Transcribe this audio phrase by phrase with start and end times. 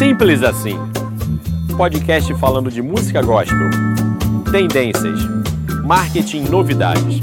[0.00, 0.78] Simples assim.
[1.76, 3.68] Podcast falando de música gospel,
[4.50, 5.20] tendências,
[5.84, 7.20] marketing novidades.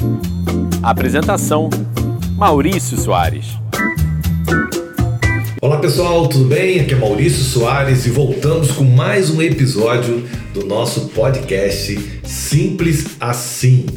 [0.84, 1.72] Apresentação:
[2.36, 3.48] Maurício Soares.
[5.60, 6.82] Olá pessoal, tudo bem?
[6.82, 10.24] Aqui é Maurício Soares e voltamos com mais um episódio
[10.54, 13.88] do nosso podcast Simples Assim.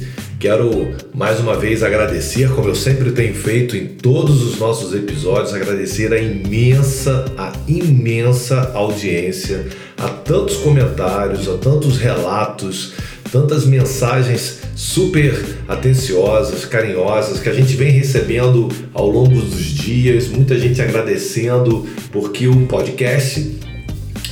[0.41, 5.53] Quero mais uma vez agradecer, como eu sempre tenho feito em todos os nossos episódios,
[5.53, 9.67] agradecer a imensa, a imensa audiência,
[9.99, 12.95] a tantos comentários, a tantos relatos,
[13.31, 20.59] tantas mensagens super atenciosas, carinhosas que a gente vem recebendo ao longo dos dias, muita
[20.59, 23.59] gente agradecendo porque o podcast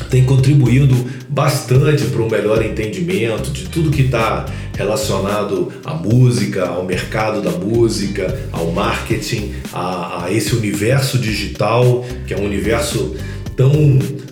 [0.08, 0.96] tem contribuído
[1.38, 4.44] bastante para um melhor entendimento de tudo que está
[4.76, 12.34] relacionado à música, ao mercado da música, ao marketing, a, a esse universo digital, que
[12.34, 13.14] é um universo
[13.56, 13.70] tão,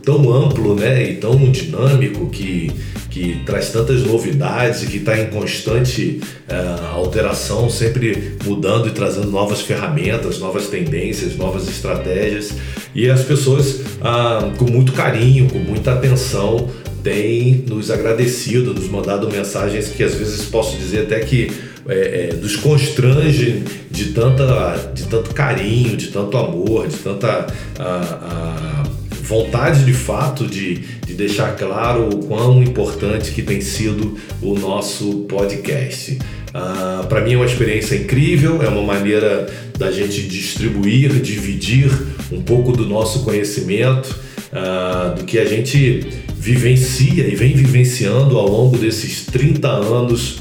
[0.02, 2.72] tão amplo né, e tão dinâmico que,
[3.08, 9.30] que traz tantas novidades e que está em constante uh, alteração, sempre mudando e trazendo
[9.30, 12.52] novas ferramentas, novas tendências, novas estratégias.
[12.92, 16.68] E as pessoas, uh, com muito carinho, com muita atenção,
[17.06, 21.52] têm nos agradecido, nos mandado mensagens que às vezes posso dizer até que
[21.88, 27.46] é, é, nos constrange de, tanta, de tanto carinho, de tanto amor, de tanta
[27.78, 28.82] a, a
[29.22, 35.26] vontade de fato de, de deixar claro o quão importante que tem sido o nosso
[35.28, 36.18] podcast.
[36.56, 39.46] Uh, Para mim é uma experiência incrível, é uma maneira
[39.78, 41.92] da gente distribuir, dividir
[42.32, 44.18] um pouco do nosso conhecimento,
[44.52, 46.00] uh, do que a gente
[46.34, 50.40] vivencia e vem vivenciando ao longo desses 30 anos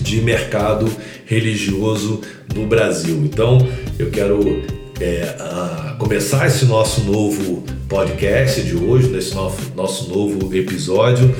[0.00, 0.88] de mercado
[1.26, 2.20] religioso
[2.54, 3.22] no Brasil.
[3.24, 3.66] Então,
[3.98, 4.62] eu quero
[5.00, 11.34] é, começar esse nosso novo podcast de hoje, nesse nosso, nosso novo episódio,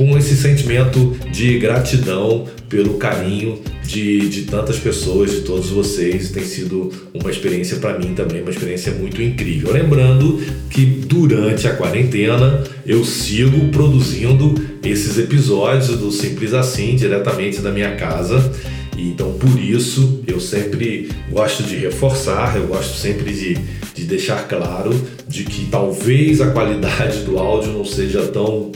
[0.00, 6.30] com esse sentimento de gratidão pelo carinho de, de tantas pessoas, de todos vocês.
[6.30, 9.70] Tem sido uma experiência para mim também, uma experiência muito incrível.
[9.70, 10.40] Lembrando
[10.70, 17.94] que durante a quarentena eu sigo produzindo esses episódios do Simples Assim, diretamente da minha
[17.96, 18.50] casa.
[18.96, 23.54] Então, por isso, eu sempre gosto de reforçar, eu gosto sempre de,
[23.94, 28.72] de deixar claro de que talvez a qualidade do áudio não seja tão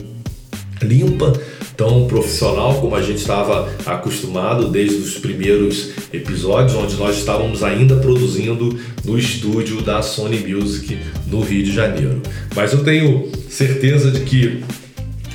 [0.85, 1.33] limpa,
[1.75, 7.97] tão profissional como a gente estava acostumado desde os primeiros episódios, onde nós estávamos ainda
[7.97, 10.97] produzindo no estúdio da Sony Music
[11.27, 12.21] no Rio de Janeiro.
[12.55, 14.63] Mas eu tenho certeza de que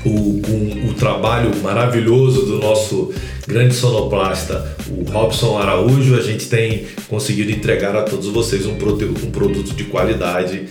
[0.05, 3.13] o, com o trabalho maravilhoso do nosso
[3.47, 9.31] grande sonoplasta, o Robson Araújo, a gente tem conseguido entregar a todos vocês um, um
[9.31, 10.67] produto de qualidade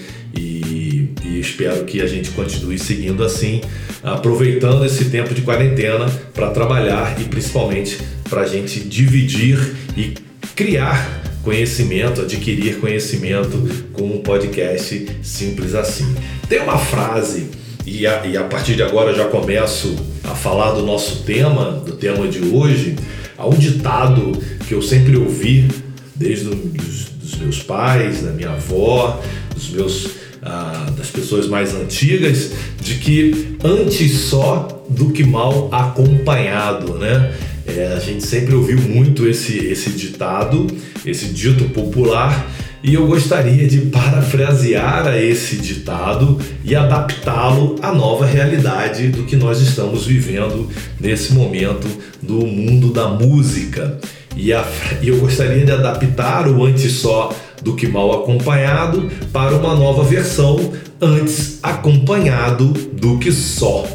[1.40, 3.62] espero que a gente continue seguindo assim
[4.04, 7.98] aproveitando esse tempo de quarentena para trabalhar e principalmente
[8.30, 9.58] para a gente dividir
[9.98, 10.14] e
[10.56, 13.58] criar conhecimento, adquirir conhecimento
[13.94, 16.16] com um podcast simples assim.
[16.48, 17.50] Tem uma frase,
[17.86, 21.94] e a, e a partir de agora já começo a falar do nosso tema, do
[21.94, 22.96] tema de hoje,
[23.38, 25.68] há um ditado que eu sempre ouvi
[26.16, 29.22] desde os dos meus pais, da minha avó,
[29.54, 30.10] dos meus
[30.42, 32.52] ah, das pessoas mais antigas,
[32.82, 37.34] de que antes só do que mal acompanhado, né?
[37.68, 40.66] É, a gente sempre ouviu muito esse, esse ditado,
[41.06, 42.50] esse dito popular,
[42.82, 49.36] e eu gostaria de parafrasear a esse ditado e adaptá-lo à nova realidade do que
[49.36, 50.70] nós estamos vivendo
[51.00, 51.88] nesse momento
[52.22, 54.00] do mundo da música.
[54.36, 54.66] E, a,
[55.02, 60.04] e eu gostaria de adaptar o antes só do que mal acompanhado para uma nova
[60.04, 60.72] versão
[61.02, 63.86] antes acompanhado do que só.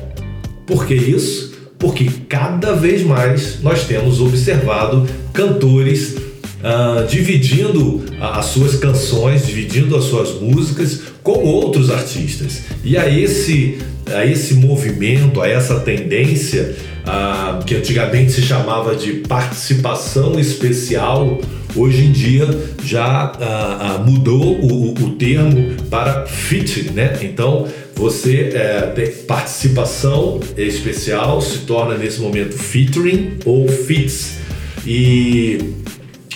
[0.67, 1.53] Por que isso?
[1.79, 6.17] Porque cada vez mais nós temos observado cantores
[6.65, 12.63] uh, dividindo as suas canções, dividindo as suas músicas com outros artistas.
[12.83, 16.75] E a esse, a esse movimento, a essa tendência,
[17.05, 21.39] uh, que antigamente se chamava de participação especial,
[21.77, 22.49] hoje em dia
[22.85, 27.19] já uh, uh, mudou o, o, termo para featuring, né?
[27.23, 34.39] Então você é, tem participação especial se torna nesse momento featuring ou fits
[34.87, 35.59] e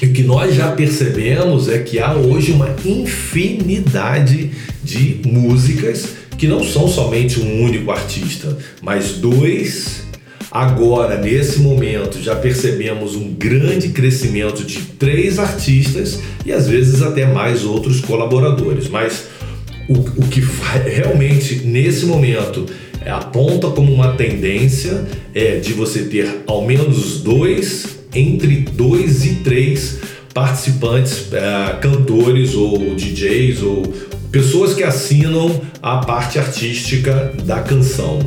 [0.01, 4.53] o que nós já percebemos é que há hoje uma infinidade
[4.83, 10.08] de músicas que não são somente um único artista, mas dois
[10.51, 17.27] Agora, nesse momento, já percebemos um grande crescimento de três artistas e às vezes até
[17.27, 18.89] mais outros colaboradores.
[18.89, 19.25] Mas
[19.89, 20.43] o, o que
[20.87, 22.65] realmente nesse momento
[23.07, 29.99] aponta como uma tendência é de você ter ao menos dois, entre dois e três
[30.33, 33.83] participantes, é, cantores ou DJs ou
[34.31, 38.19] pessoas que assinam a parte artística da canção.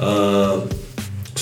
[0.00, 0.81] Uh,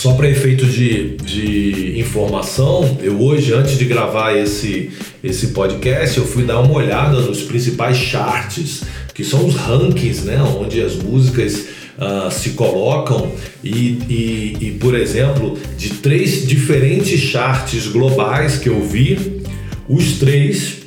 [0.01, 4.93] só para efeito de, de informação, eu hoje, antes de gravar esse,
[5.23, 8.81] esse podcast, eu fui dar uma olhada nos principais charts,
[9.13, 11.67] que são os rankings, né, onde as músicas
[11.99, 13.31] uh, se colocam.
[13.63, 19.43] E, e, e, por exemplo, de três diferentes charts globais que eu vi,
[19.87, 20.79] os três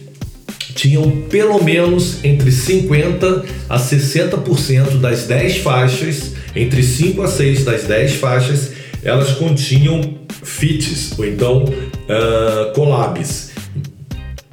[0.73, 7.83] tinham pelo menos entre 50% a 60% das 10 faixas, entre 5 a 6 das
[7.83, 8.72] 10 faixas,
[9.03, 10.01] elas continham
[10.43, 13.51] feats, ou então uh, collabs.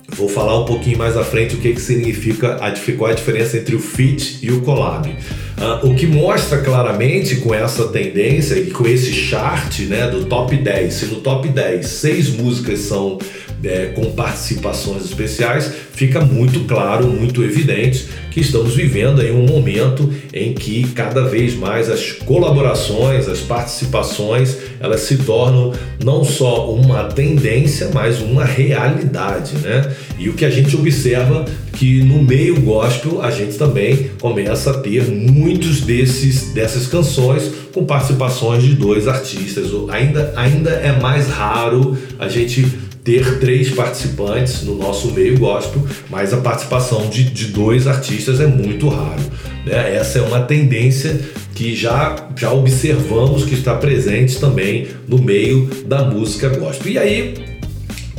[0.08, 3.56] Vou falar um pouquinho mais à frente o que, que significa, a, qual a diferença
[3.56, 5.08] entre o feat e o collab.
[5.08, 10.56] Uh, o que mostra claramente com essa tendência e com esse chart né, do top
[10.56, 13.18] 10, se no top 10 seis músicas são
[13.62, 20.12] é, com participações especiais, fica muito claro, muito evidente que estamos vivendo aí um momento
[20.32, 25.72] em que cada vez mais as colaborações, as participações, elas se tornam
[26.02, 29.94] não só uma tendência, mas uma realidade, né?
[30.18, 34.74] E o que a gente observa que no meio gospel a gente também começa a
[34.74, 39.70] ter muitos desses dessas canções com participações de dois artistas.
[39.90, 42.66] Ainda ainda é mais raro a gente
[43.02, 48.46] ter três participantes no nosso meio gospel, mas a participação de, de dois artistas é
[48.46, 49.22] muito raro.
[49.64, 49.96] Né?
[49.96, 51.20] Essa é uma tendência
[51.54, 56.92] que já, já observamos que está presente também no meio da música gospel.
[56.92, 57.34] E aí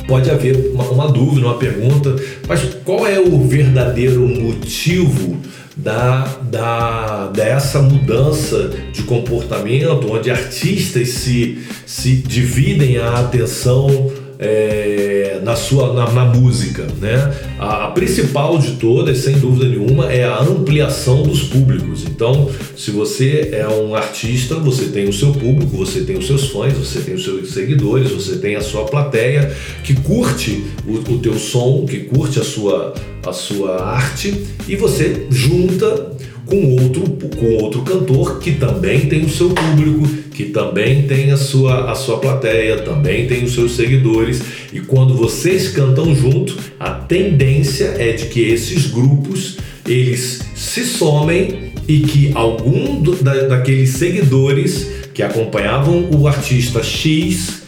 [0.06, 5.40] pode haver uma, uma dúvida, uma pergunta, mas qual é o verdadeiro motivo
[5.76, 15.54] da, da, dessa mudança de comportamento, onde artistas se, se dividem a atenção é, na
[15.54, 17.32] sua na, na música, né?
[17.58, 22.04] A, a, principal de todas, sem dúvida nenhuma, é a ampliação dos públicos.
[22.04, 26.48] Então, se você é um artista, você tem o seu público, você tem os seus
[26.48, 29.54] fãs, você tem os seus seguidores, você tem a sua plateia
[29.84, 32.94] que curte o, o teu som, que curte a sua
[33.24, 36.10] a sua arte e você junta
[36.52, 37.02] com outro,
[37.38, 41.94] com outro cantor que também tem o seu público, que também tem a sua, a
[41.94, 44.42] sua plateia, também tem os seus seguidores.
[44.70, 49.56] E quando vocês cantam junto, a tendência é de que esses grupos
[49.88, 57.61] eles se somem e que algum do, da, daqueles seguidores que acompanhavam o artista X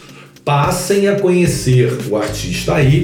[0.45, 3.03] passem a conhecer o artista Y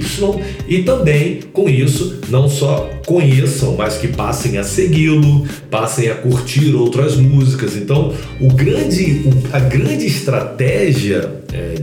[0.68, 6.76] e também com isso não só conheçam, mas que passem a segui-lo, passem a curtir
[6.76, 7.76] outras músicas.
[7.76, 11.76] Então, o grande, a grande estratégia, é,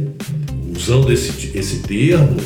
[0.75, 2.37] usando esse, esse termo,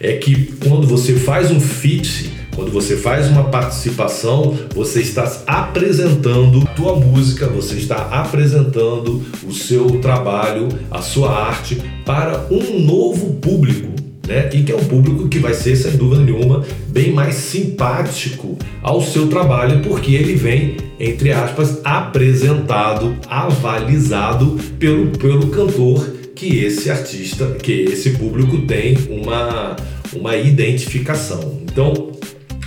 [0.00, 6.62] é que quando você faz um fit quando você faz uma participação, você está apresentando
[6.62, 13.34] a tua música, você está apresentando o seu trabalho, a sua arte para um novo
[13.34, 13.92] público.
[14.26, 14.48] Né?
[14.52, 19.02] E que é um público que vai ser, sem dúvida nenhuma, bem mais simpático ao
[19.02, 26.06] seu trabalho, porque ele vem, entre aspas, apresentado, avalizado pelo, pelo cantor
[26.36, 29.76] que esse artista, que esse público tem uma,
[30.14, 31.60] uma identificação.
[31.62, 32.11] Então,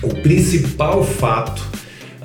[0.01, 1.61] o principal fato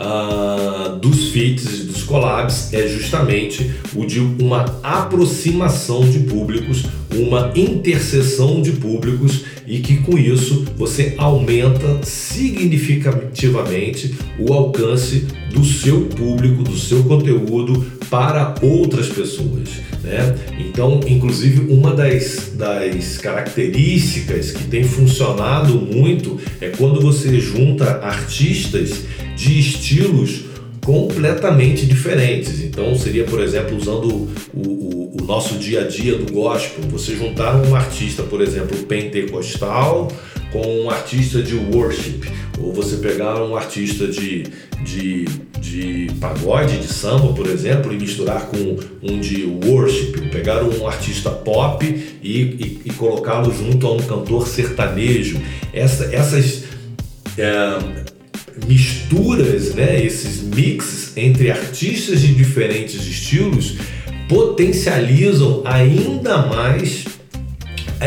[0.01, 7.53] uh, dos feats e dos collabs é justamente o de uma aproximação de públicos, uma
[7.55, 16.63] interseção de públicos e que com isso você aumenta significativamente o alcance do seu público,
[16.63, 19.69] do seu conteúdo para outras pessoas.
[20.03, 20.35] Né?
[20.59, 29.05] Então, inclusive, uma das, das características que tem funcionado muito é quando você junta artistas
[29.37, 30.51] de estilos
[30.85, 32.63] completamente diferentes.
[32.63, 37.15] Então, seria, por exemplo, usando o, o, o, nosso dia a dia do gospel, você
[37.15, 40.09] juntar um artista, por exemplo, pentecostal
[40.53, 42.21] com um artista de worship,
[42.59, 44.45] ou você pegar um artista de,
[44.85, 45.25] de,
[45.61, 51.31] de pagode, de samba, por exemplo, e misturar com um de worship, pegar um artista
[51.31, 55.41] pop e, e, e colocá-lo junto a um cantor sertanejo.
[55.73, 56.65] Essa, essas
[57.39, 57.79] é,
[58.67, 63.77] misturas, né, esses mixes entre artistas de diferentes estilos
[64.29, 67.05] potencializam ainda mais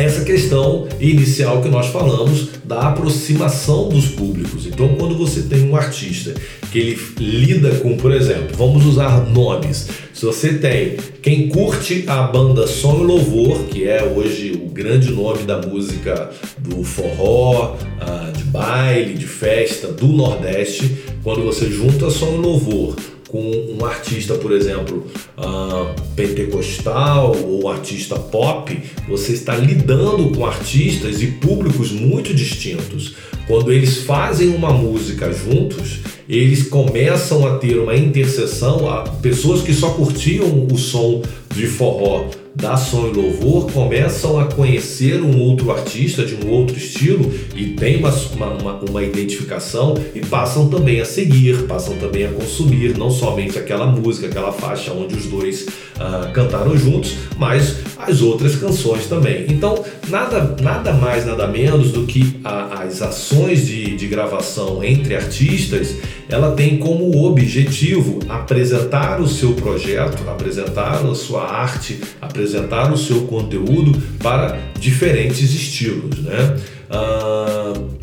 [0.01, 4.65] essa questão inicial que nós falamos da aproximação dos públicos.
[4.65, 6.33] Então, quando você tem um artista
[6.71, 9.87] que ele lida com, por exemplo, vamos usar nomes.
[10.11, 15.11] Se você tem quem curte a banda Som e Louvor, que é hoje o grande
[15.11, 22.09] nome da música do forró, ah, de baile, de festa do Nordeste, quando você junta
[22.09, 22.95] Som e Louvor
[23.33, 25.07] com um artista, por exemplo,
[25.39, 33.15] uh, pentecostal ou artista pop, você está lidando com artistas e públicos muito distintos.
[33.47, 38.81] Quando eles fazem uma música juntos, eles começam a ter uma interseção,
[39.19, 41.23] pessoas que só curtiam o som
[41.55, 46.77] de forró da som e louvor começam a conhecer um outro artista de um outro
[46.77, 52.31] estilo e tem uma, uma, uma, identificação e passam também a seguir, passam também a
[52.31, 55.65] consumir não somente aquela música, aquela faixa onde os dois
[55.97, 59.45] uh, cantaram juntos, mas as outras canções também.
[59.49, 65.15] Então, nada, nada mais, nada menos do que a, as ações de, de gravação entre
[65.15, 65.95] artistas,
[66.29, 73.21] ela tem como objetivo apresentar o seu projeto, apresentar a sua arte, apresentar o seu
[73.21, 76.57] conteúdo para diferentes estilos, né?
[76.89, 77.93] Uh,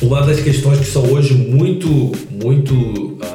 [0.00, 3.31] uma das questões que são hoje muito, muito uh,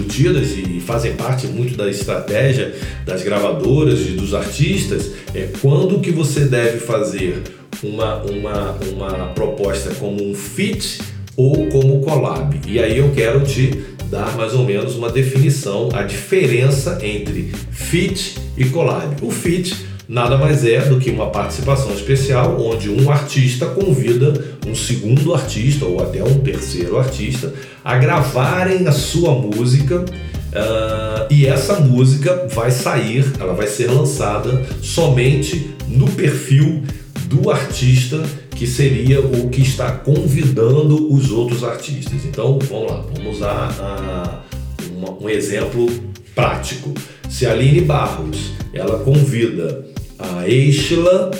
[0.00, 6.10] discutidas e fazem parte muito da estratégia das gravadoras e dos artistas é quando que
[6.10, 7.42] você deve fazer
[7.82, 11.00] uma, uma, uma proposta como um fit
[11.36, 12.60] ou como collab.
[12.66, 18.36] E aí eu quero te dar mais ou menos uma definição, a diferença entre fit
[18.56, 19.16] e collab.
[19.22, 19.74] O fit
[20.10, 25.84] nada mais é do que uma participação especial onde um artista convida um segundo artista
[25.84, 30.00] ou até um terceiro artista a gravarem a sua música.
[30.00, 36.82] Uh, e essa música vai sair, ela vai ser lançada somente no perfil
[37.26, 42.24] do artista que seria o que está convidando os outros artistas.
[42.24, 44.42] Então vamos lá, vamos usar
[44.90, 45.88] uh, um exemplo
[46.34, 46.92] prático.
[47.28, 49.89] Se a Aline Barros ela convida
[50.20, 51.30] a Eichla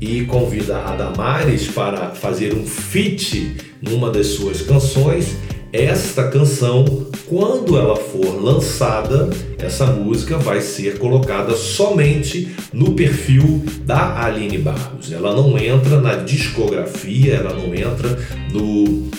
[0.00, 5.36] e convida a Damares para fazer um feat numa das suas canções.
[5.70, 6.84] Esta canção,
[7.28, 9.28] quando ela for lançada,
[9.58, 15.12] essa música vai ser colocada somente no perfil da Aline Barros.
[15.12, 18.18] Ela não entra na discografia, ela não entra
[18.50, 19.10] no,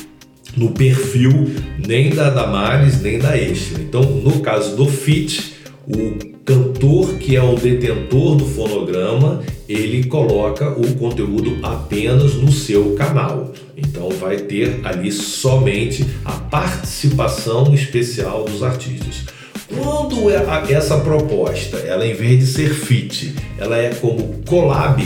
[0.58, 1.52] no perfil
[1.86, 3.82] nem da Damares nem da Extra.
[3.82, 5.54] Então, no caso do feat,
[5.86, 12.96] o cantor que é o detentor do fonograma, ele coloca o conteúdo apenas no seu
[12.96, 13.54] canal.
[13.78, 19.26] Então vai ter ali somente a participação especial dos artistas.
[19.68, 25.04] Quando é essa proposta, ela em vez de ser fit, ela é como collab,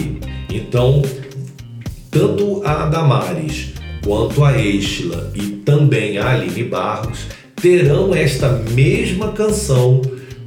[0.50, 1.02] então
[2.10, 7.26] tanto a Damares quanto a Estila e também a Aline Barros
[7.62, 10.02] terão esta mesma canção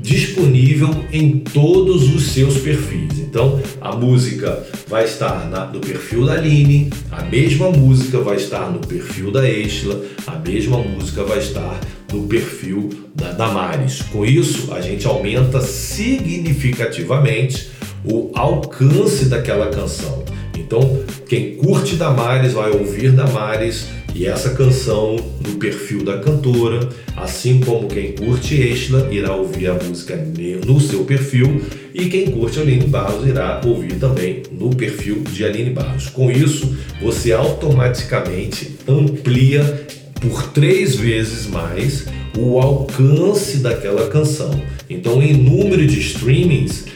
[0.07, 3.19] disponível em todos os seus perfis.
[3.19, 8.71] Então, a música vai estar na, no perfil da Aline, a mesma música vai estar
[8.71, 11.81] no perfil da Estela, a mesma música vai estar
[12.13, 14.03] no perfil da Damares.
[14.03, 17.71] Com isso, a gente aumenta significativamente
[18.05, 20.25] o alcance daquela canção.
[20.57, 27.61] Então, quem curte Damares vai ouvir Damares e essa canção no perfil da cantora, assim
[27.61, 30.17] como quem curte Estela irá ouvir a música
[30.65, 31.61] no seu perfil
[31.93, 36.09] e quem curte Aline Barros irá ouvir também no perfil de Aline Barros.
[36.09, 39.87] Com isso, você automaticamente amplia
[40.19, 42.07] por três vezes mais
[42.39, 44.51] o alcance daquela canção.
[44.89, 46.87] Então, em número de streamings,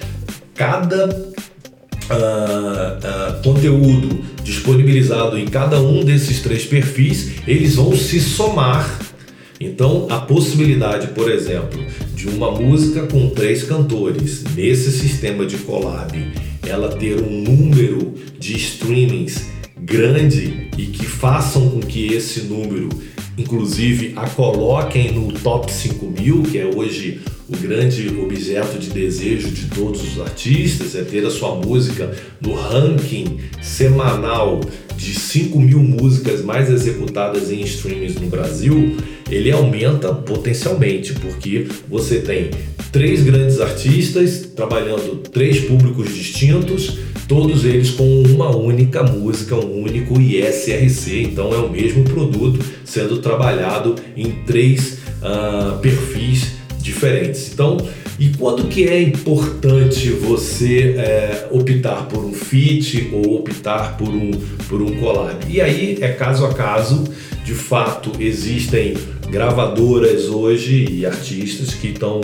[0.55, 1.07] cada
[2.11, 8.99] uh, uh, conteúdo disponibilizado em cada um desses três perfis, eles vão se somar.
[9.61, 16.13] Então, a possibilidade, por exemplo, de uma música com três cantores nesse sistema de collab,
[16.67, 19.47] ela ter um número de streamings
[19.79, 22.89] grande e que façam com que esse número,
[23.37, 27.21] inclusive, a coloquem no top 5000, que é hoje
[27.51, 32.55] o grande objeto de desejo de todos os artistas é ter a sua música no
[32.55, 34.61] ranking semanal
[34.97, 38.97] de 5 mil músicas mais executadas em streams no Brasil,
[39.29, 42.51] ele aumenta potencialmente, porque você tem
[42.93, 50.21] três grandes artistas trabalhando três públicos distintos, todos eles com uma única música, um único
[50.21, 56.60] ISRC, então é o mesmo produto sendo trabalhado em três uh, perfis
[56.91, 57.53] diferentes.
[57.53, 57.77] Então,
[58.19, 64.31] e quando que é importante você é, optar por um feat ou optar por um,
[64.69, 65.37] por um collab?
[65.49, 67.05] E aí é caso a caso,
[67.45, 68.95] de fato existem
[69.31, 72.21] gravadoras hoje e artistas que estão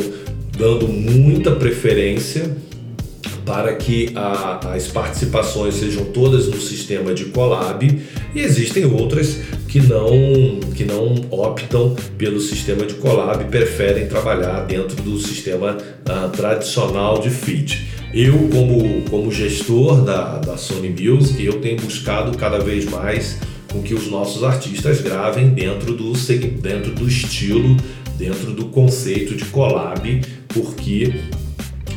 [0.58, 2.56] dando muita preferência
[3.46, 8.02] para que a, as participações sejam todas no sistema de collab
[8.34, 9.38] e existem outras
[9.68, 10.10] que não
[10.74, 17.20] que não optam pelo sistema de collab e preferem trabalhar dentro do sistema uh, tradicional
[17.20, 17.86] de feed.
[18.12, 23.38] Eu como como gestor da, da Sony Music eu tenho buscado cada vez mais
[23.72, 26.12] com que os nossos artistas gravem dentro do
[26.60, 27.76] dentro do estilo
[28.18, 31.12] dentro do conceito de collab porque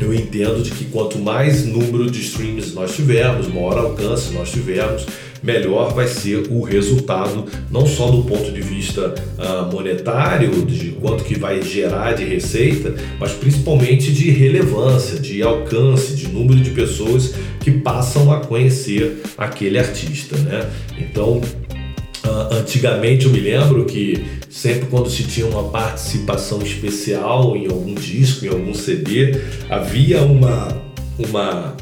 [0.02, 5.06] eu entendo de que quanto mais número de streams nós tivermos, maior alcance nós tivermos,
[5.42, 11.24] melhor vai ser o resultado, não só do ponto de vista uh, monetário, de quanto
[11.24, 17.34] que vai gerar de receita, mas principalmente de relevância, de alcance, de número de pessoas
[17.60, 20.70] que passam a conhecer aquele artista, né?
[20.98, 21.42] Então,
[22.52, 28.46] antigamente eu me lembro que Sempre quando se tinha uma participação especial em algum disco,
[28.46, 29.40] em algum CD,
[29.70, 30.76] havia uma,
[31.20, 31.78] uma,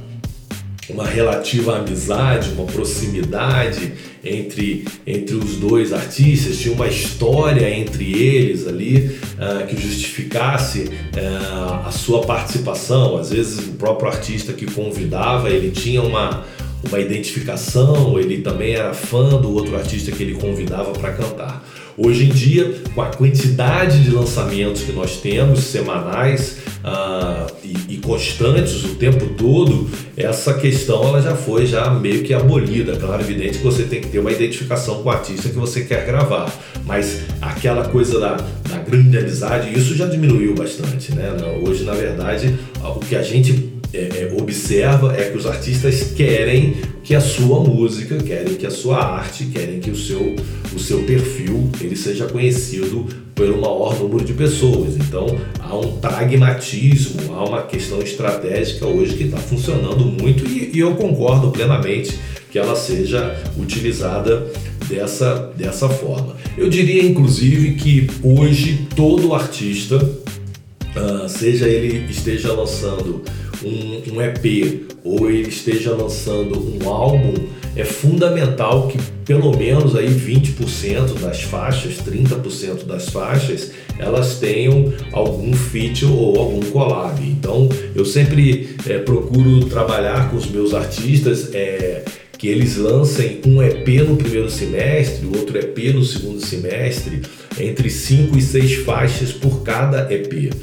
[0.89, 8.67] uma relativa amizade, uma proximidade entre, entre os dois artistas, tinha uma história entre eles
[8.67, 13.15] ali uh, que justificasse uh, a sua participação.
[13.15, 16.45] Às vezes o próprio artista que convidava, ele tinha uma,
[16.87, 21.63] uma identificação, ele também era fã do outro artista que ele convidava para cantar.
[21.99, 27.97] Hoje em dia, com a quantidade de lançamentos que nós temos, semanais uh, e, e,
[27.97, 32.95] constantes o tempo todo, essa questão ela já foi já meio que abolida.
[32.97, 36.05] Claro, evidente que você tem que ter uma identificação com o artista que você quer
[36.05, 36.53] gravar,
[36.85, 38.35] mas aquela coisa da,
[38.69, 41.15] da grande amizade, isso já diminuiu bastante.
[41.15, 41.35] Né?
[41.65, 46.75] Hoje, na verdade, o que a gente é, é, observa é que os artistas querem
[47.03, 50.35] que a sua música, querem que a sua arte, querem que o seu,
[50.75, 54.95] o seu perfil ele seja conhecido pelo maior número de pessoas.
[54.97, 55.25] Então
[55.59, 60.95] há um pragmatismo, há uma questão estratégica hoje que está funcionando muito e, e eu
[60.95, 62.19] concordo plenamente
[62.51, 64.47] que ela seja utilizada
[64.87, 66.35] dessa, dessa forma.
[66.57, 73.23] Eu diria inclusive que hoje todo artista, uh, seja ele esteja lançando
[73.63, 77.33] um, um EP ou ele esteja lançando um álbum,
[77.75, 85.53] é fundamental que pelo menos aí 20% das faixas, 30% das faixas, elas tenham algum
[85.53, 87.21] feature ou algum collab.
[87.21, 92.03] Então eu sempre é, procuro trabalhar com os meus artistas é,
[92.37, 97.21] que eles lancem um EP no primeiro semestre, outro EP no segundo semestre,
[97.59, 100.53] entre 5 e 6 faixas por cada EP.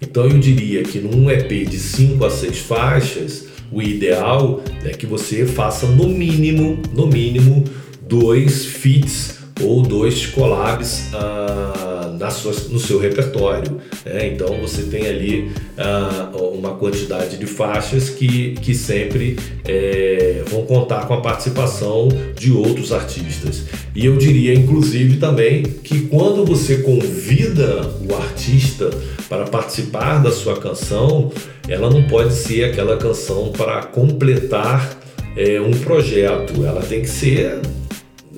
[0.00, 5.06] Então eu diria que num EP de 5 a 6 faixas, o ideal é que
[5.06, 7.64] você faça no mínimo, no mínimo,
[8.02, 13.80] dois feats ou dois collabs ah, na sua, no seu repertório.
[14.04, 14.28] Né?
[14.28, 21.06] Então você tem ali ah, uma quantidade de faixas que, que sempre é, vão contar
[21.06, 23.64] com a participação de outros artistas.
[23.94, 28.90] E eu diria, inclusive, também que quando você convida o artista
[29.28, 31.32] para participar da sua canção,
[31.68, 34.98] ela não pode ser aquela canção para completar
[35.36, 36.64] é, um projeto.
[36.64, 37.60] Ela tem que ser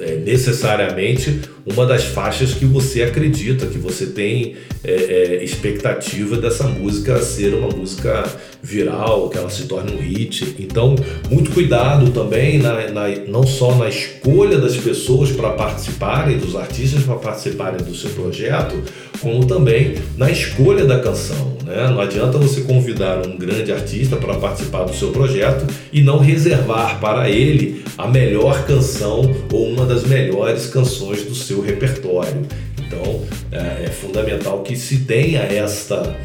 [0.01, 4.55] é, necessariamente uma das faixas que você acredita, que você tem
[4.85, 8.25] é, é, expectativa dessa música ser uma música
[8.63, 10.55] viral, que ela se torne um hit.
[10.59, 10.95] Então,
[11.29, 17.03] muito cuidado também, na, na, não só na escolha das pessoas para participarem, dos artistas
[17.03, 18.81] para participarem do seu projeto,
[19.21, 21.57] como também na escolha da canção.
[21.65, 21.89] Né?
[21.89, 27.01] Não adianta você convidar um grande artista para participar do seu projeto e não reservar
[27.01, 32.43] para ele a melhor canção ou uma das melhores canções do seu repertório.
[32.87, 36.17] Então é, é fundamental que se tenha esta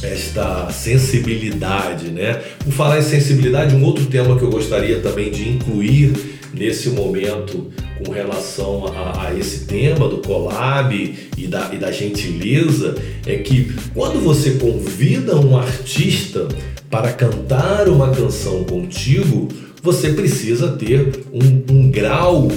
[0.00, 2.40] esta sensibilidade, né?
[2.62, 7.70] Por falar em sensibilidade, um outro tema que eu gostaria também de incluir nesse momento
[8.04, 12.94] com relação a, a, esse tema do collab e da, e da gentileza
[13.26, 16.48] é que quando você convida um artista
[16.90, 19.48] para cantar uma canção contigo,
[19.82, 22.48] você precisa ter um, um grau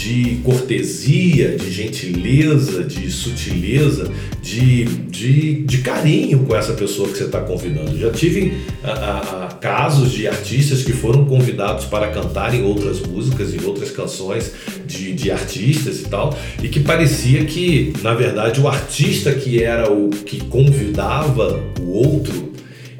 [0.00, 4.10] de cortesia, de gentileza, de sutileza,
[4.40, 7.98] de, de, de carinho com essa pessoa que você está convidando.
[7.98, 13.00] Já tive a, a, a, casos de artistas que foram convidados para cantar em outras
[13.00, 14.52] músicas, em outras canções
[14.86, 19.92] de, de artistas e tal, e que parecia que, na verdade, o artista que era
[19.92, 22.50] o que convidava o outro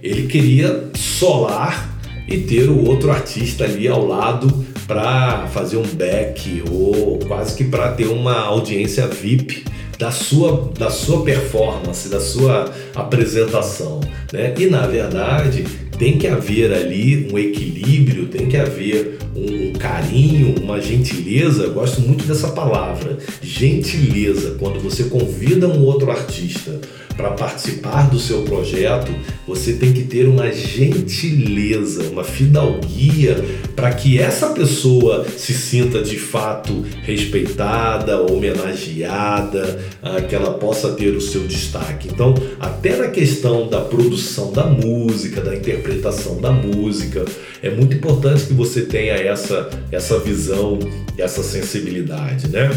[0.02, 6.64] ele queria solar e ter o outro artista ali ao lado para fazer um back
[6.68, 9.62] ou quase que para ter uma audiência VIP
[9.96, 14.00] da sua, da sua performance, da sua apresentação.
[14.32, 14.52] Né?
[14.58, 15.62] E na verdade
[15.96, 21.64] tem que haver ali um equilíbrio, tem que haver um carinho, uma gentileza.
[21.64, 24.56] Eu gosto muito dessa palavra, gentileza.
[24.58, 26.80] Quando você convida um outro artista
[27.20, 29.12] para participar do seu projeto,
[29.46, 33.36] você tem que ter uma gentileza, uma fidalguia
[33.76, 41.14] para que essa pessoa se sinta de fato respeitada, homenageada, ah, que ela possa ter
[41.14, 42.08] o seu destaque.
[42.08, 47.26] Então, até na questão da produção da música, da interpretação da música,
[47.62, 50.78] é muito importante que você tenha essa, essa visão,
[51.18, 52.70] essa sensibilidade, né?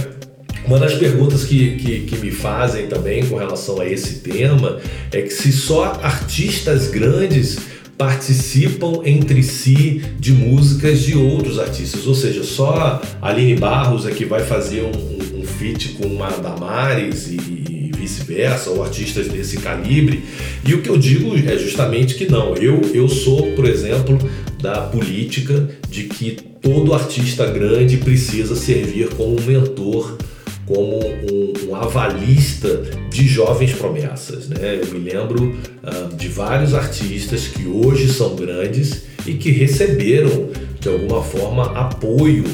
[0.65, 4.79] Uma das perguntas que, que, que, me fazem também com relação a esse tema
[5.11, 7.57] é que se só artistas grandes
[7.97, 14.25] participam entre si de músicas de outros artistas, ou seja, só Aline Barros é que
[14.25, 19.57] vai fazer um, um, um feat com uma Damares e, e vice-versa, ou artistas desse
[19.57, 20.23] calibre.
[20.65, 22.55] E o que eu digo é justamente que não.
[22.55, 24.17] Eu, eu sou, por exemplo,
[24.61, 30.17] da política de que todo artista grande precisa servir como mentor
[30.65, 34.47] como um, um, avalista de jovens promessas.
[34.47, 34.79] Né?
[34.81, 40.49] Eu me lembro uh, de vários artistas que hoje são grandes e que receberam,
[40.79, 42.45] de alguma forma, apoio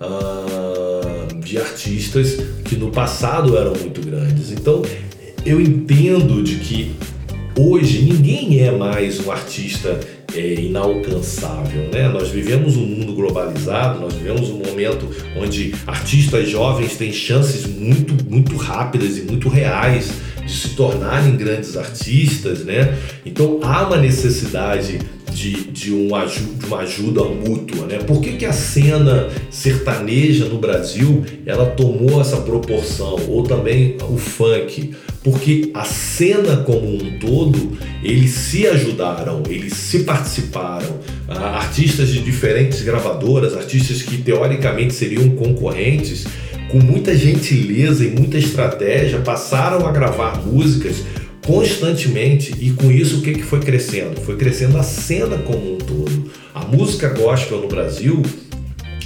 [0.00, 4.50] uh, de artistas que no passado eram muito grandes.
[4.50, 4.82] Então,
[5.44, 6.96] eu entendo de que
[7.58, 9.98] hoje ninguém é mais um artista
[10.34, 11.88] é, inalcançável.
[11.92, 12.08] Né?
[12.08, 18.14] Nós vivemos um mundo globalizado, nós vivemos um momento onde artistas jovens têm chances muito,
[18.28, 20.10] muito rápidas e muito reais
[20.44, 22.96] de se tornarem grandes artistas, né?
[23.24, 25.00] Então há uma necessidade
[25.32, 27.98] de, de, um, de uma ajuda mútua, né?
[27.98, 33.18] Por que, que a cena sertaneja no Brasil ela tomou essa proporção?
[33.28, 34.94] Ou também o funk?
[35.26, 41.00] Porque a cena como um todo, eles se ajudaram, eles se participaram.
[41.26, 46.26] Ah, artistas de diferentes gravadoras, artistas que teoricamente seriam concorrentes,
[46.70, 51.02] com muita gentileza e muita estratégia, passaram a gravar músicas
[51.44, 54.20] constantemente e com isso o que, que foi crescendo?
[54.20, 56.30] Foi crescendo a cena como um todo.
[56.54, 58.22] A música gospel no Brasil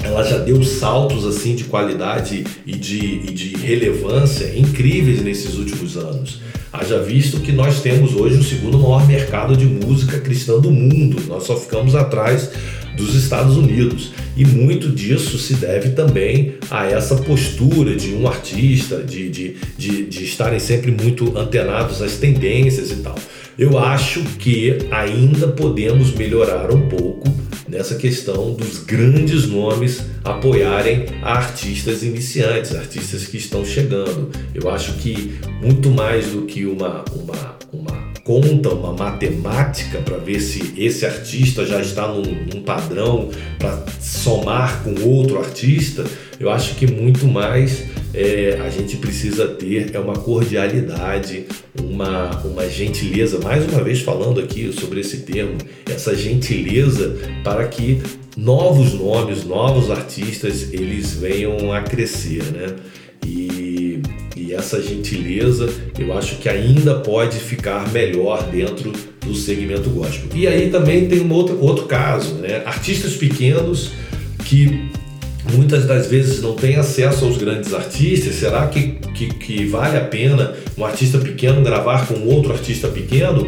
[0.03, 5.97] ela já deu saltos assim de qualidade e de, e de relevância incríveis nesses últimos
[5.97, 6.41] anos.
[6.73, 11.21] Haja visto que nós temos hoje o segundo maior mercado de música cristã do mundo,
[11.27, 12.51] nós só ficamos atrás
[12.97, 14.13] dos Estados Unidos.
[14.37, 20.07] E muito disso se deve também a essa postura de um artista, de, de, de,
[20.07, 23.17] de estarem sempre muito antenados às tendências e tal.
[23.59, 27.29] Eu acho que ainda podemos melhorar um pouco
[27.71, 34.31] nessa questão dos grandes nomes apoiarem artistas iniciantes, artistas que estão chegando.
[34.53, 40.41] Eu acho que muito mais do que uma, uma, uma conta, uma matemática para ver
[40.41, 46.05] se esse artista já está num, num padrão para somar com outro artista,
[46.39, 51.47] eu acho que muito mais é, a gente precisa ter é uma cordialidade,
[51.81, 55.57] uma, uma gentileza, mais uma vez falando aqui sobre esse termo,
[55.89, 58.03] essa gentileza para que
[58.37, 62.77] novos nomes, novos artistas, eles venham a crescer, né?
[63.27, 64.01] E,
[64.37, 65.69] e essa gentileza
[65.99, 70.29] eu acho que ainda pode ficar melhor dentro do segmento gospel.
[70.35, 72.63] E aí também tem um outro, outro caso, né?
[72.65, 73.93] Artistas pequenos
[74.45, 74.91] que
[75.53, 80.05] muitas das vezes não tem acesso aos grandes artistas, será que, que, que, vale a
[80.05, 83.47] pena um artista pequeno gravar com outro artista pequeno?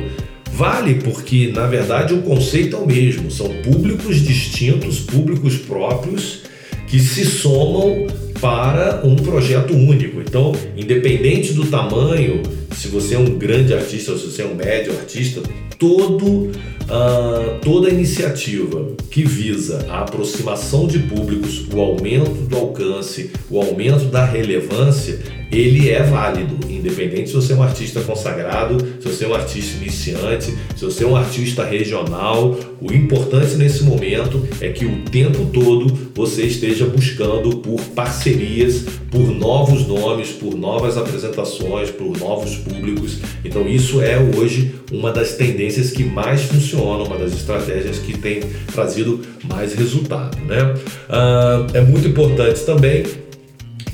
[0.52, 6.40] Vale, porque na verdade o conceito é o mesmo, são públicos distintos, públicos próprios
[6.86, 8.06] que se somam
[8.38, 10.20] para um projeto único.
[10.20, 12.42] Então, independente do tamanho,
[12.76, 15.40] se você é um grande artista ou se você é um médio artista,
[15.78, 16.50] todo
[16.92, 24.04] Uh, toda iniciativa que visa a aproximação de públicos, o aumento do alcance, o aumento
[24.10, 25.18] da relevância,
[25.52, 29.76] ele é válido, independente se você é um artista consagrado, se você é um artista
[29.76, 32.56] iniciante, se você é um artista regional.
[32.80, 39.30] O importante nesse momento é que o tempo todo você esteja buscando por parcerias, por
[39.30, 43.18] novos nomes, por novas apresentações, por novos públicos.
[43.44, 48.40] Então, isso é hoje uma das tendências que mais funcionam, uma das estratégias que tem
[48.72, 50.38] trazido mais resultado.
[50.44, 50.74] Né?
[51.08, 53.04] Ah, é muito importante também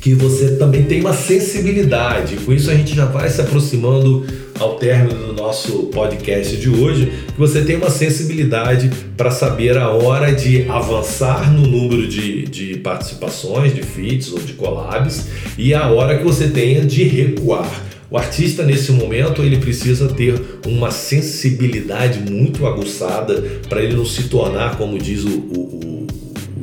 [0.01, 2.37] que você também tem uma sensibilidade.
[2.37, 4.25] Com isso a gente já vai se aproximando
[4.59, 9.91] ao término do nosso podcast de hoje, que você tenha uma sensibilidade para saber a
[9.91, 15.89] hora de avançar no número de, de participações, de feats ou de collabs e a
[15.89, 17.89] hora que você tenha de recuar.
[18.11, 23.35] O artista nesse momento ele precisa ter uma sensibilidade muito aguçada
[23.69, 26.07] para ele não se tornar, como diz o, o, o,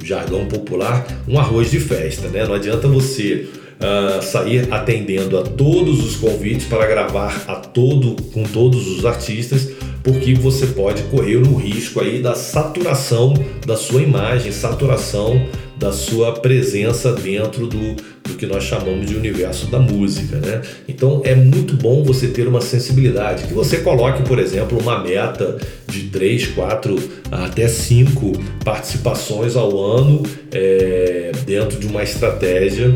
[0.06, 2.28] jargão popular, um arroz de festa.
[2.28, 2.46] Né?
[2.46, 3.48] Não adianta você
[3.80, 9.70] uh, sair atendendo a todos os convites para gravar a todo com todos os artistas,
[10.04, 13.34] porque você pode correr o risco aí da saturação
[13.65, 17.96] da sua imagem, saturação da sua presença dentro do,
[18.28, 20.62] do que nós chamamos de universo da música, né?
[20.88, 25.58] Então é muito bom você ter uma sensibilidade, que você coloque, por exemplo, uma meta
[25.88, 26.96] de 3, 4
[27.32, 28.32] até 5
[28.64, 32.94] participações ao ano é, dentro de uma estratégia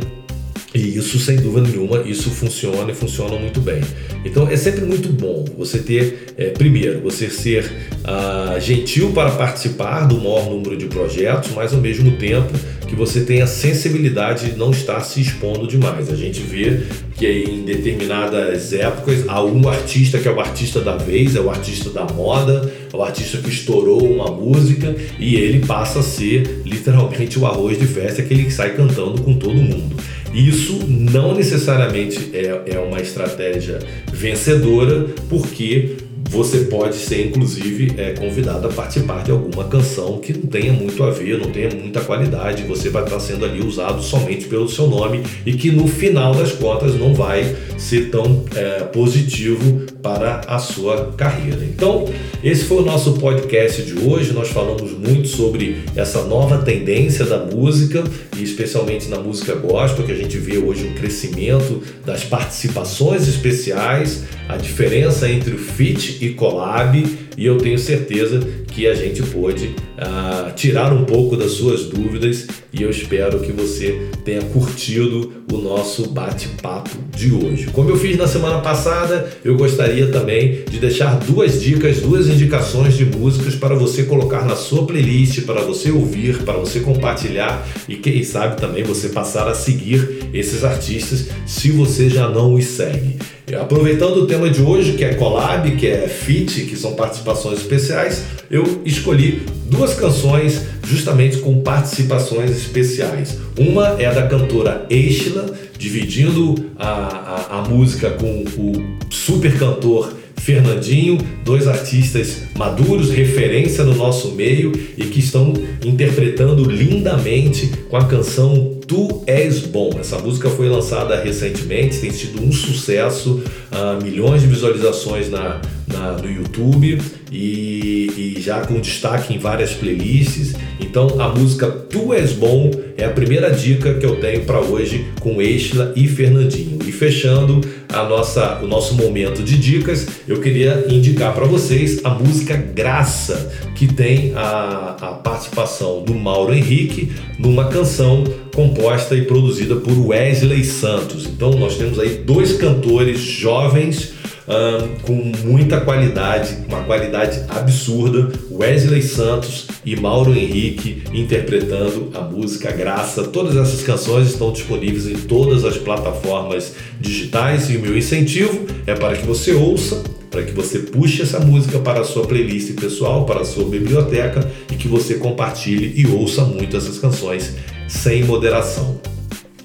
[0.73, 3.81] e isso, sem dúvida nenhuma, isso funciona e funciona muito bem.
[4.23, 7.71] Então é sempre muito bom você ter, é, primeiro, você ser
[8.03, 12.53] ah, gentil para participar do maior número de projetos, mas ao mesmo tempo
[12.89, 16.11] que você tenha sensibilidade de não estar se expondo demais.
[16.11, 16.81] A gente vê
[17.15, 21.49] que em determinadas épocas há um artista que é o artista da vez, é o
[21.49, 26.61] artista da moda, é o artista que estourou uma música e ele passa a ser
[26.65, 29.95] literalmente o arroz de festa que ele sai cantando com todo mundo.
[30.33, 33.79] Isso não necessariamente é, é uma estratégia
[34.11, 35.95] vencedora, porque
[36.29, 41.03] você pode ser inclusive é, convidado a participar de alguma canção que não tenha muito
[41.03, 44.87] a ver, não tenha muita qualidade, você vai estar sendo ali usado somente pelo seu
[44.87, 50.59] nome e que no final das contas não vai ser tão é, positivo para a
[50.59, 51.63] sua carreira.
[51.63, 52.05] Então,
[52.43, 54.33] esse foi o nosso podcast de hoje.
[54.33, 58.03] Nós falamos muito sobre essa nova tendência da música
[58.37, 64.23] e especialmente na música gospel, que a gente vê hoje um crescimento das participações especiais,
[64.47, 68.39] a diferença entre o feat e collab, e eu tenho certeza
[68.79, 73.51] que a gente pôde uh, tirar um pouco das suas dúvidas e eu espero que
[73.51, 77.67] você tenha curtido o nosso bate-papo de hoje.
[77.73, 82.95] Como eu fiz na semana passada, eu gostaria também de deixar duas dicas, duas indicações
[82.95, 87.97] de músicas para você colocar na sua playlist, para você ouvir, para você compartilhar e
[87.97, 93.17] quem sabe também você passar a seguir esses artistas se você já não os segue.
[93.55, 98.23] Aproveitando o tema de hoje, que é collab, que é feat, que são participações especiais,
[98.49, 103.37] eu escolhi duas canções justamente com participações especiais.
[103.57, 105.45] Uma é a da cantora Eishla,
[105.77, 108.73] dividindo a, a, a música com o
[109.09, 115.53] super cantor Fernandinho, dois artistas maduros, referência no nosso meio e que estão
[115.85, 119.91] interpretando lindamente com a canção Tu És Bom.
[119.99, 126.13] Essa música foi lançada recentemente, tem sido um sucesso, uh, milhões de visualizações na, na,
[126.13, 126.99] no YouTube
[127.31, 130.55] e, e, já com destaque em várias playlists.
[130.79, 135.05] Então a música Tu És Bom é a primeira dica que eu tenho para hoje
[135.19, 136.79] com Exla e Fernandinho.
[136.87, 142.09] E fechando a nossa, o nosso momento de dicas, eu queria indicar para vocês a
[142.11, 148.23] música Graça, que tem a, a participação do Mauro Henrique numa canção
[148.53, 151.25] composta e produzida por Wesley Santos.
[151.25, 154.18] Então nós temos aí dois cantores jovens
[154.49, 158.29] um, com muita qualidade, uma qualidade absurda.
[158.51, 163.23] Wesley Santos e Mauro Henrique interpretando a música Graça.
[163.23, 168.93] Todas essas canções estão disponíveis em todas as plataformas digitais e o meu incentivo é
[168.93, 173.25] para que você ouça para que você puxe essa música para a sua playlist pessoal,
[173.25, 177.55] para a sua biblioteca e que você compartilhe e ouça muito essas canções
[177.87, 179.01] sem moderação.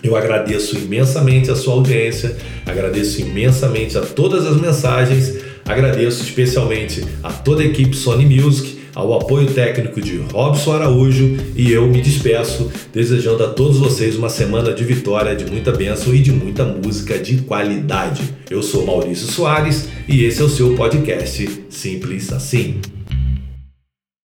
[0.04, 2.36] Eu agradeço imensamente a sua audiência,
[2.66, 9.14] agradeço imensamente a todas as mensagens, agradeço especialmente a toda a equipe Sony Music, ao
[9.14, 14.72] apoio técnico de Robson Araújo e eu me despeço, desejando a todos vocês uma semana
[14.72, 18.22] de vitória, de muita bênção e de muita música de qualidade.
[18.48, 22.80] Eu sou Maurício Soares e esse é o seu podcast Simples Assim.